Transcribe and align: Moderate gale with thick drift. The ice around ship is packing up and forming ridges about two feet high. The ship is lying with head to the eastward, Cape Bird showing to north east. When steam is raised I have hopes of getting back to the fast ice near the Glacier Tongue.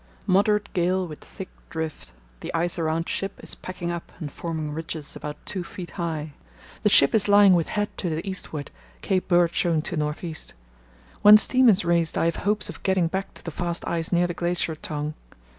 Moderate 0.25 0.73
gale 0.73 1.05
with 1.07 1.19
thick 1.23 1.49
drift. 1.69 2.11
The 2.39 2.51
ice 2.55 2.79
around 2.79 3.07
ship 3.07 3.39
is 3.43 3.53
packing 3.53 3.91
up 3.91 4.11
and 4.19 4.31
forming 4.31 4.71
ridges 4.71 5.15
about 5.15 5.37
two 5.45 5.63
feet 5.63 5.91
high. 5.91 6.33
The 6.81 6.89
ship 6.89 7.13
is 7.13 7.27
lying 7.27 7.53
with 7.53 7.69
head 7.69 7.95
to 7.99 8.09
the 8.09 8.27
eastward, 8.27 8.71
Cape 9.01 9.27
Bird 9.27 9.53
showing 9.53 9.83
to 9.83 9.95
north 9.97 10.23
east. 10.23 10.55
When 11.21 11.37
steam 11.37 11.69
is 11.69 11.85
raised 11.85 12.17
I 12.17 12.25
have 12.25 12.37
hopes 12.37 12.67
of 12.67 12.81
getting 12.81 13.09
back 13.09 13.35
to 13.35 13.45
the 13.45 13.51
fast 13.51 13.87
ice 13.87 14.11
near 14.11 14.25
the 14.25 14.33
Glacier 14.33 14.73
Tongue. 14.75 15.13